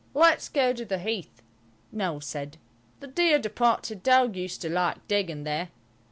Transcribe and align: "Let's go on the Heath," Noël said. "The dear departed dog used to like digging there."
"Let's 0.15 0.49
go 0.49 0.69
on 0.69 0.73
the 0.87 0.97
Heath," 0.97 1.43
Noël 1.95 2.23
said. 2.23 2.57
"The 3.01 3.05
dear 3.07 3.37
departed 3.37 4.01
dog 4.01 4.35
used 4.35 4.59
to 4.63 4.69
like 4.71 5.07
digging 5.07 5.43
there." 5.43 5.69